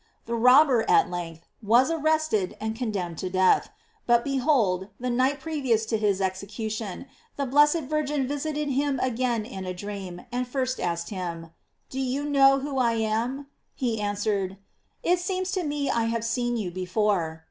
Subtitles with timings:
[0.25, 3.69] The robber, at length, was arrest ed, and condemned to death;
[4.07, 9.45] but behold, the night previous to his execution, the blessed Vir gin visited him again
[9.45, 11.51] in a dream, and first asked him:
[11.91, 13.45] "Do you know who I am?"
[13.75, 14.57] He answered,
[15.03, 17.39] "It seems to me I have seen you before."